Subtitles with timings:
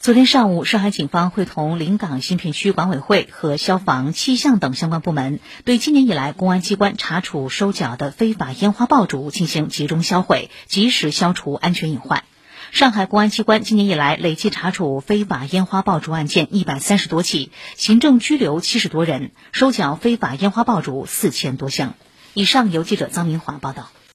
[0.00, 12.22] 昨天上午，上海警方会同临港新片区管委会和消防、气象等相关部门，对今年以来公安机关查处收缴的非法烟花爆竹进行集中销毁，及时消除安全隐患。
[12.70, 21.94] 上海公安机关今年以来累计查处非法烟花爆竹案件一百三十多起，行政拘留七十多人，收缴非法烟花爆竹四千多箱。
[22.34, 23.90] 以上由记者臧明华报道。